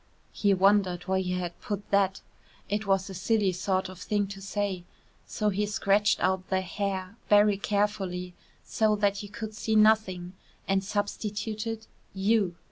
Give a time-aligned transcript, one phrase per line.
[0.31, 2.21] He wondered why he had put that:
[2.67, 4.83] it was a silly sort of thing to say;
[5.27, 8.33] so he scratched out the "hair" very carefully
[8.65, 10.33] so that you could see nothing,
[10.67, 11.85] and substituted
[12.15, 12.55] "you."